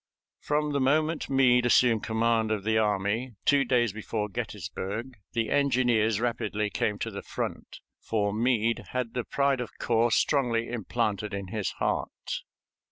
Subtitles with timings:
[0.39, 6.19] From the moment Meade assumed command of the army, two days before Gettysburg, the engineers
[6.19, 11.49] rapidly came to the front, for Meade had the pride of corps strongly implanted in
[11.49, 12.41] his heart.